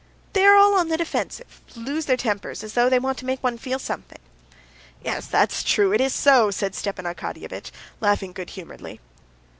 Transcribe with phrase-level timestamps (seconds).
[0.33, 3.25] They are all on the defensive, lose their tempers, as though they all want to
[3.27, 4.17] make one feel something...."
[5.03, 8.99] "Yes, that's true, it is so," said Stepan Arkadyevitch, laughing good humoredly.